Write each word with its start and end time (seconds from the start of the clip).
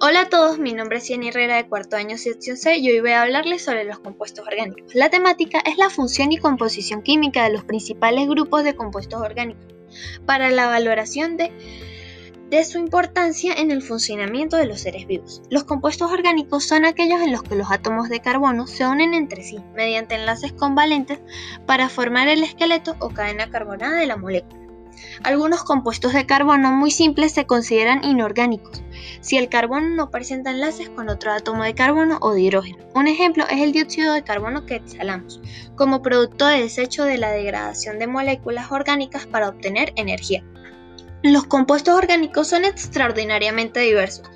Hola 0.00 0.20
a 0.20 0.28
todos, 0.28 0.60
mi 0.60 0.74
nombre 0.74 0.98
es 0.98 1.08
Jenny 1.08 1.30
Herrera 1.30 1.56
de 1.56 1.66
cuarto 1.66 1.96
año 1.96 2.16
sección 2.18 2.56
C 2.56 2.78
y 2.78 2.88
hoy 2.88 3.00
voy 3.00 3.10
a 3.10 3.22
hablarles 3.22 3.64
sobre 3.64 3.82
los 3.82 3.98
compuestos 3.98 4.46
orgánicos. 4.46 4.94
La 4.94 5.10
temática 5.10 5.58
es 5.66 5.76
la 5.76 5.90
función 5.90 6.30
y 6.30 6.38
composición 6.38 7.02
química 7.02 7.42
de 7.42 7.52
los 7.52 7.64
principales 7.64 8.28
grupos 8.28 8.62
de 8.62 8.76
compuestos 8.76 9.20
orgánicos 9.20 9.66
para 10.24 10.52
la 10.52 10.68
valoración 10.68 11.36
de, 11.36 11.50
de 12.48 12.64
su 12.64 12.78
importancia 12.78 13.54
en 13.54 13.72
el 13.72 13.82
funcionamiento 13.82 14.56
de 14.56 14.66
los 14.66 14.82
seres 14.82 15.04
vivos. 15.08 15.42
Los 15.50 15.64
compuestos 15.64 16.12
orgánicos 16.12 16.64
son 16.64 16.84
aquellos 16.84 17.20
en 17.20 17.32
los 17.32 17.42
que 17.42 17.56
los 17.56 17.68
átomos 17.68 18.08
de 18.08 18.20
carbono 18.20 18.68
se 18.68 18.86
unen 18.86 19.14
entre 19.14 19.42
sí 19.42 19.58
mediante 19.74 20.14
enlaces 20.14 20.52
convalentes 20.52 21.18
para 21.66 21.88
formar 21.88 22.28
el 22.28 22.44
esqueleto 22.44 22.94
o 23.00 23.08
cadena 23.08 23.50
carbonada 23.50 23.96
de 23.96 24.06
la 24.06 24.16
molécula. 24.16 24.62
Algunos 25.24 25.64
compuestos 25.64 26.12
de 26.12 26.24
carbono 26.24 26.70
muy 26.70 26.92
simples 26.92 27.32
se 27.32 27.46
consideran 27.46 28.04
inorgánicos 28.04 28.82
si 29.20 29.36
el 29.36 29.48
carbono 29.48 29.88
no 29.88 30.10
presenta 30.10 30.50
enlaces 30.50 30.88
con 30.90 31.08
otro 31.08 31.32
átomo 31.32 31.64
de 31.64 31.74
carbono 31.74 32.18
o 32.20 32.32
de 32.32 32.42
hidrógeno. 32.42 32.84
Un 32.94 33.08
ejemplo 33.08 33.44
es 33.50 33.60
el 33.60 33.72
dióxido 33.72 34.12
de 34.12 34.24
carbono 34.24 34.66
que 34.66 34.76
exhalamos, 34.76 35.40
como 35.76 36.02
producto 36.02 36.46
de 36.46 36.62
desecho 36.62 37.04
de 37.04 37.18
la 37.18 37.30
degradación 37.30 37.98
de 37.98 38.06
moléculas 38.06 38.70
orgánicas 38.70 39.26
para 39.26 39.48
obtener 39.48 39.92
energía. 39.96 40.44
Los 41.22 41.44
compuestos 41.44 41.94
orgánicos 41.94 42.48
son 42.48 42.64
extraordinariamente 42.64 43.80
diversos. 43.80 44.30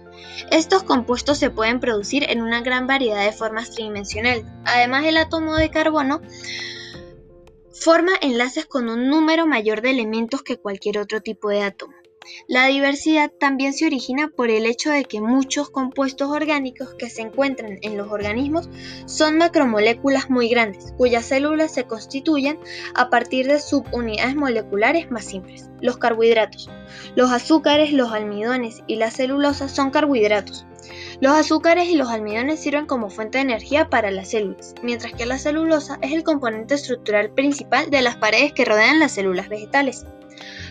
Estos 0.51 0.83
compuestos 0.83 1.39
se 1.39 1.51
pueden 1.51 1.81
producir 1.81 2.29
en 2.29 2.43
una 2.43 2.61
gran 2.61 2.87
variedad 2.87 3.25
de 3.25 3.33
formas 3.33 3.70
tridimensionales. 3.70 4.45
Además, 4.65 5.05
el 5.05 5.17
átomo 5.17 5.57
de 5.57 5.70
carbono 5.70 6.20
forma 7.73 8.12
enlaces 8.20 8.67
con 8.67 8.89
un 8.89 9.09
número 9.09 9.47
mayor 9.47 9.81
de 9.83 9.91
elementos 9.91 10.43
que 10.43 10.59
cualquier 10.59 10.98
otro 10.98 11.20
tipo 11.20 11.48
de 11.48 11.62
átomo. 11.62 11.95
La 12.49 12.67
diversidad 12.67 13.31
también 13.31 13.73
se 13.73 13.87
origina 13.87 14.29
por 14.29 14.51
el 14.51 14.67
hecho 14.67 14.91
de 14.91 15.05
que 15.05 15.20
muchos 15.20 15.70
compuestos 15.70 16.31
orgánicos 16.31 16.95
que 16.95 17.11
se 17.11 17.23
encuentran 17.23 17.79
en 17.83 17.97
los 17.97 18.11
organismos 18.11 18.69
son 19.06 19.39
macromoléculas 19.39 20.31
muy 20.31 20.48
grandes, 20.48 20.92
cuyas 20.97 21.27
células 21.27 21.73
se 21.73 21.84
constituyen 21.84 22.59
a 22.95 23.11
partir 23.11 23.47
de 23.47 23.61
subunidades 23.61 24.37
moleculares 24.37 25.11
más 25.11 25.25
simples. 25.25 25.69
Los 25.81 25.98
carbohidratos. 25.98 26.70
Los 27.14 27.31
azúcares, 27.31 27.92
los 27.92 28.12
almidones 28.12 28.83
y 28.86 28.97
la 28.97 29.11
celulosa 29.11 29.69
son 29.69 29.91
carbohidratos. 29.91 30.67
Los 31.20 31.33
azúcares 31.33 31.89
y 31.89 31.95
los 31.97 32.09
almidones 32.09 32.61
sirven 32.61 32.86
como 32.86 33.09
fuente 33.11 33.39
de 33.39 33.42
energía 33.42 33.89
para 33.89 34.11
las 34.11 34.31
células, 34.31 34.75
mientras 34.83 35.12
que 35.12 35.27
la 35.27 35.39
celulosa 35.39 35.98
es 36.03 36.12
el 36.12 36.25
componente 36.25 36.75
estructural 36.75 37.31
principal 37.31 37.91
de 37.91 38.03
las 38.03 38.17
paredes 38.17 38.53
que 38.53 38.64
rodean 38.64 38.98
las 38.98 39.12
células 39.12 39.48
vegetales. 39.48 40.05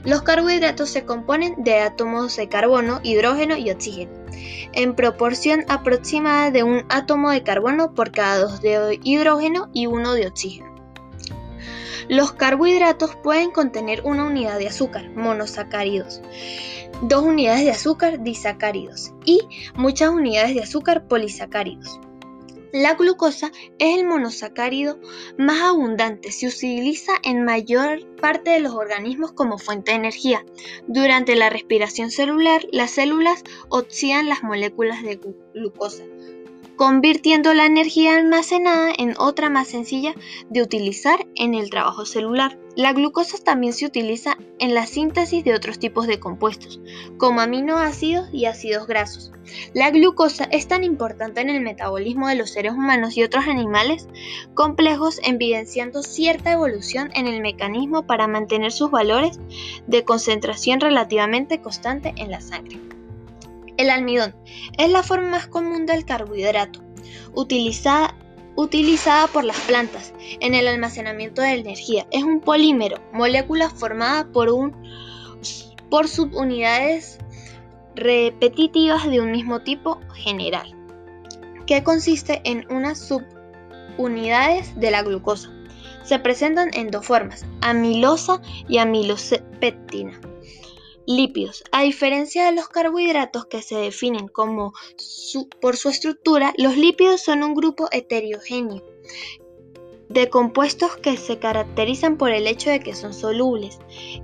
Los 0.04 0.24
carbohidratos 0.24 0.90
se 0.90 1.06
componen 1.06 1.64
de 1.64 1.80
átomos 1.80 2.36
de 2.36 2.50
carbono, 2.50 3.00
hidrógeno 3.04 3.56
y 3.56 3.70
oxígeno, 3.70 4.12
en 4.74 4.96
proporción 4.96 5.64
aproximada 5.70 6.50
de 6.50 6.64
un 6.64 6.86
átomo 6.90 7.30
de 7.30 7.44
carbono 7.44 7.94
por 7.94 8.12
cada 8.12 8.40
dos 8.40 8.62
de 8.62 9.00
hidrógeno 9.04 9.70
y 9.74 9.86
uno 9.86 10.14
de 10.14 10.28
oxígeno. 10.28 10.72
Los 12.10 12.32
carbohidratos 12.32 13.16
pueden 13.16 13.52
contener 13.52 14.02
una 14.04 14.26
unidad 14.26 14.58
de 14.58 14.68
azúcar, 14.68 15.12
monosacáridos, 15.12 16.22
dos 17.04 17.24
unidades 17.24 17.66
de 17.66 17.72
azúcar, 17.72 18.24
disacáridos, 18.24 19.14
y 19.24 19.40
muchas 19.76 20.10
unidades 20.10 20.56
de 20.56 20.64
azúcar, 20.64 21.08
polisacáridos. 21.08 22.00
La 22.74 22.94
glucosa 22.94 23.52
es 23.80 23.98
el 23.98 24.06
monosacárido 24.06 24.98
más 25.38 25.62
abundante, 25.62 26.32
se 26.32 26.48
utiliza 26.48 27.12
en 27.24 27.44
mayor 27.44 28.06
parte 28.16 28.52
de 28.52 28.62
los 28.62 28.74
organismos 28.74 29.34
como 29.34 29.58
fuente 29.58 29.92
de 29.92 29.98
energía. 29.98 30.46
Durante 30.88 31.36
la 31.36 31.50
respiración 31.50 32.12
celular, 32.12 32.66
las 32.72 32.92
células 32.92 33.44
oxidan 33.68 34.30
las 34.30 34.44
moléculas 34.44 35.04
de 35.04 35.20
glucosa, 35.54 36.04
convirtiendo 36.76 37.54
la 37.54 37.66
energía 37.66 38.16
almacenada 38.16 38.92
en 38.98 39.16
otra 39.18 39.50
más 39.50 39.68
sencilla 39.68 40.14
de 40.50 40.62
utilizar 40.62 41.28
en 41.36 41.54
el 41.54 41.70
trabajo 41.70 42.06
celular. 42.06 42.58
La 42.76 42.94
glucosa 42.94 43.38
también 43.44 43.74
se 43.74 43.86
utiliza 43.86 44.38
en 44.60 44.74
la 44.74 44.88
síntesis 44.88 45.44
de 45.44 45.54
otros 45.54 45.78
tipos 45.78 46.08
de 46.08 46.20
compuestos, 46.20 46.80
como 47.18 47.42
aminoácidos 47.42 48.30
y 48.32 48.46
ácidos 48.46 48.88
grasos. 48.88 49.32
La 49.74 49.92
glucosa 49.92 50.46
es 50.46 50.68
tan 50.68 50.84
importante 50.84 51.42
en 51.42 51.50
el 51.50 51.62
metabolismo 51.62 52.30
de 52.30 52.36
los 52.36 52.52
seres 52.52 52.72
humanos 52.72 53.18
y 53.18 53.24
otros 53.24 53.48
animales 53.48 54.08
complejos, 54.54 55.20
evidenciando 55.24 56.04
cierta 56.04 56.54
evolución 56.54 57.10
en 57.14 57.28
el 57.28 57.42
mecanismo 57.42 58.08
para 58.08 58.28
mantener 58.28 58.72
sus 58.72 58.90
valores 58.92 59.40
de 59.88 60.06
concentración 60.06 60.80
relativamente 60.80 61.60
constante 61.62 62.14
en 62.16 62.32
la 62.32 62.40
sangre. 62.40 62.80
El 63.82 63.90
almidón 63.90 64.36
es 64.78 64.92
la 64.92 65.02
forma 65.02 65.32
más 65.32 65.48
común 65.48 65.88
del 65.88 66.06
carbohidrato, 66.06 66.82
utilizada 67.34 68.16
utilizada 68.56 69.26
por 69.26 69.44
las 69.44 69.60
plantas 69.62 70.14
en 70.40 70.54
el 70.54 70.68
almacenamiento 70.68 71.42
de 71.42 71.54
energía. 71.54 72.06
Es 72.12 72.22
un 72.22 72.42
polímero, 72.42 72.98
molécula 73.12 73.72
formada 73.72 74.32
por, 74.32 74.50
un, 74.50 74.76
por 75.90 76.08
subunidades 76.08 77.18
repetitivas 77.96 79.10
de 79.10 79.20
un 79.20 79.32
mismo 79.32 79.62
tipo 79.62 80.00
general, 80.14 80.76
que 81.66 81.82
consiste 81.82 82.40
en 82.44 82.72
unas 82.72 83.00
subunidades 83.00 84.80
de 84.80 84.92
la 84.92 85.02
glucosa. 85.02 85.50
Se 86.04 86.20
presentan 86.20 86.70
en 86.76 86.92
dos 86.92 87.04
formas, 87.04 87.48
amilosa 87.62 88.44
y 88.68 88.78
amilopectina 88.78 90.20
lípidos. 91.06 91.64
A 91.72 91.84
diferencia 91.84 92.46
de 92.46 92.54
los 92.54 92.68
carbohidratos 92.70 93.46
que 93.46 93.62
se 93.62 93.76
definen 93.76 94.28
como 94.28 94.74
por 95.60 95.78
su 95.78 95.90
estructura, 95.90 96.54
los 96.58 96.78
lípidos 96.78 97.22
son 97.22 97.44
un 97.44 97.54
grupo 97.54 97.88
heterogéneo 97.92 98.84
de 100.10 100.30
compuestos 100.30 100.98
que 100.98 101.16
se 101.16 101.40
caracterizan 101.40 102.18
por 102.18 102.32
el 102.32 102.46
hecho 102.46 102.70
de 102.70 102.82
que 102.82 102.94
son 102.94 103.14
solubles 103.14 103.80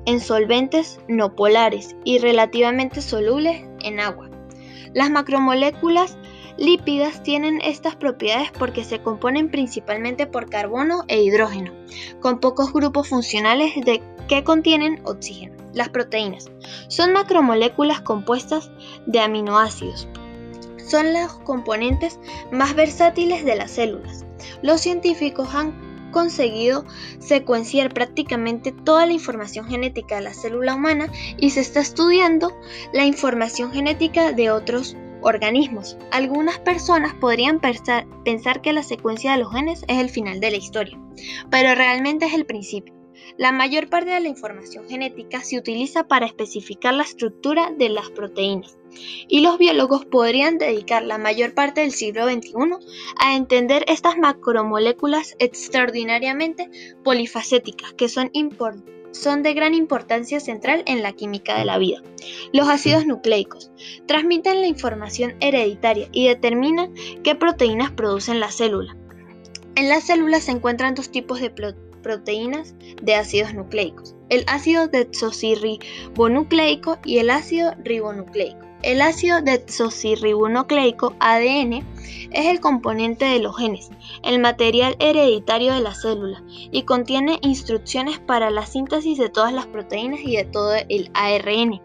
en 0.06 0.20
solventes 0.20 1.00
no 1.08 1.36
polares 1.36 1.96
y 2.04 2.18
relativamente 2.18 3.02
solubles 3.02 3.64
en 3.82 4.02
agua. 4.02 4.30
Las 4.94 5.10
macromoléculas 5.10 6.18
lípidas 6.58 7.24
tienen 7.24 7.62
estas 7.62 7.96
propiedades 7.96 8.52
porque 8.52 8.84
se 8.84 9.00
componen 9.02 9.50
principalmente 9.50 10.28
por 10.28 10.50
carbono 10.50 11.04
e 11.08 11.22
hidrógeno, 11.22 11.72
con 12.20 12.40
pocos 12.40 12.74
grupos 12.74 13.08
funcionales 13.08 13.74
de 13.86 14.02
que 14.28 14.44
contienen 14.44 15.00
oxígeno. 15.06 15.57
Las 15.74 15.90
proteínas 15.90 16.50
son 16.88 17.14
macromoléculas 17.14 18.02
compuestas 18.02 18.72
de 19.06 19.20
aminoácidos. 19.20 20.08
Son 20.88 21.14
los 21.14 21.34
componentes 21.40 22.20
más 22.52 22.76
versátiles 22.76 23.44
de 23.44 23.56
las 23.56 23.72
células. 23.72 24.26
Los 24.62 24.82
científicos 24.82 25.54
han 25.54 25.88
conseguido 26.12 26.86
secuenciar 27.20 27.94
prácticamente 27.94 28.72
toda 28.72 29.06
la 29.06 29.14
información 29.14 29.68
genética 29.68 30.16
de 30.16 30.22
la 30.22 30.34
célula 30.34 30.76
humana 30.76 31.12
y 31.38 31.50
se 31.50 31.62
está 31.62 31.82
estudiando 31.82 32.56
la 32.94 33.06
información 33.06 33.72
genética 33.72 34.32
de 34.32 34.50
otros 34.50 34.96
organismos. 35.22 35.98
Algunas 36.12 36.60
personas 36.60 37.14
podrían 37.16 37.60
pensar, 37.60 38.62
que 38.62 38.74
la 38.74 38.84
secuencia 38.84 39.34
de 39.34 39.40
los 39.40 39.52
genes 39.54 39.84
es 39.88 40.00
el 40.00 40.10
final 40.10 40.40
de 40.40 40.52
la 40.52 40.58
historia, 40.58 40.98
pero 41.50 41.76
realmente 41.76 42.26
es 42.26 42.34
el 42.34 42.46
principio. 42.46 42.97
La 43.38 43.52
mayor 43.52 43.90
parte 43.90 44.12
de 44.12 44.20
la 44.20 44.28
información 44.28 44.88
genética 44.88 45.42
se 45.42 45.58
utiliza 45.58 46.08
para 46.08 46.26
especificar 46.26 46.94
la 46.94 47.04
estructura 47.04 47.72
de 47.78 47.90
las 47.90 48.10
proteínas 48.10 48.78
y 49.28 49.42
los 49.42 49.58
biólogos 49.58 50.06
podrían 50.06 50.58
dedicar 50.58 51.04
la 51.04 51.18
mayor 51.18 51.54
parte 51.54 51.82
del 51.82 51.92
siglo 51.92 52.26
XXI 52.26 52.54
a 53.20 53.36
entender 53.36 53.84
estas 53.88 54.18
macromoléculas 54.18 55.36
extraordinariamente 55.40 56.70
polifacéticas 57.04 57.94
que 57.94 58.10
son, 58.10 58.32
de 59.44 59.54
gran 59.54 59.74
importancia 59.74 60.40
central 60.40 60.84
en 60.86 61.02
la 61.02 61.12
química 61.12 61.58
de 61.58 61.66
la 61.66 61.78
vida. 61.78 62.02
Los 62.54 62.70
ácidos 62.70 63.06
nucleicos 63.06 63.72
transmiten 64.06 64.62
la 64.62 64.68
información 64.68 65.36
hereditaria 65.40 66.08
y 66.12 66.28
determinan 66.28 66.94
qué 67.24 67.36
proteínas 67.36 67.92
producen 67.92 68.40
la 68.40 68.52
célula. 68.52 68.96
En 69.76 69.90
las 69.90 70.06
células 70.06 70.46
se 70.46 70.52
encuentran 70.52 70.96
dos 70.96 71.12
tipos 71.12 71.40
de 71.40 71.50
proteínas 72.08 72.74
de 73.02 73.16
ácidos 73.16 73.54
nucleicos, 73.54 74.16
el 74.30 74.46
ácido 74.48 74.88
desoxirribonucleico 74.88 77.00
y 77.04 77.18
el 77.18 77.30
ácido 77.30 77.74
ribonucleico. 77.84 78.66
El 78.82 79.02
ácido 79.02 79.42
desoxirribonucleico 79.42 81.18
ADN 81.20 81.86
es 82.32 82.46
el 82.46 82.62
componente 82.62 83.26
de 83.26 83.40
los 83.40 83.58
genes, 83.58 83.90
el 84.24 84.40
material 84.40 84.96
hereditario 85.00 85.74
de 85.74 85.82
la 85.82 85.94
célula, 85.94 86.42
y 86.48 86.84
contiene 86.84 87.40
instrucciones 87.42 88.20
para 88.20 88.52
la 88.52 88.66
síntesis 88.66 89.18
de 89.18 89.28
todas 89.28 89.52
las 89.52 89.66
proteínas 89.66 90.22
y 90.22 90.38
de 90.38 90.46
todo 90.46 90.76
el 90.88 91.12
ARN 91.14 91.82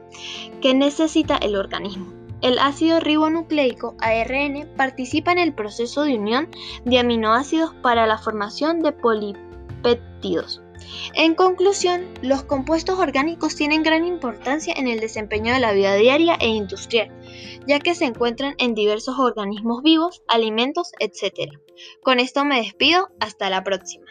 que 0.61 0.73
necesita 0.73 1.37
el 1.39 1.57
organismo. 1.57 2.13
El 2.43 2.61
ácido 2.61 3.01
ribonucleico 3.01 3.97
ARN 3.99 4.69
participa 4.77 5.33
en 5.33 5.39
el 5.39 5.53
proceso 5.53 6.05
de 6.05 6.17
unión 6.17 6.49
de 6.85 7.01
aminoácidos 7.01 7.75
para 7.83 8.07
la 8.07 8.19
formación 8.19 8.83
de 8.83 8.93
en 11.15 11.35
conclusión, 11.35 12.07
los 12.23 12.43
compuestos 12.45 12.99
orgánicos 12.99 13.55
tienen 13.55 13.83
gran 13.83 14.07
importancia 14.07 14.75
en 14.77 14.89
el 14.89 15.01
desempeño 15.01 15.53
de 15.53 15.61
la 15.61 15.73
vida 15.73 15.95
diaria 15.95 16.35
e 16.41 16.49
industrial, 16.49 17.11
ya 17.67 17.79
que 17.81 17.95
se 17.95 18.05
encuentran 18.05 18.55
en 18.59 18.75
diversos 18.75 19.19
organismos 19.19 19.83
vivos, 19.83 20.23
alimentos, 20.29 20.93
etc. 20.99 21.53
Con 22.03 22.21
esto 22.21 22.45
me 22.45 22.59
despido, 22.59 23.09
hasta 23.21 23.51
la 23.51 23.63
próxima. 23.65 24.02